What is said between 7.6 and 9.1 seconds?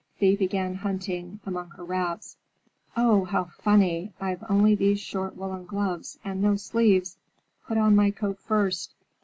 Put on my coat first.